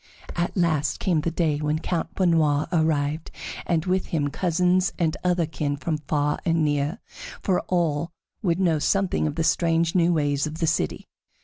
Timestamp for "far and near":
5.99-6.97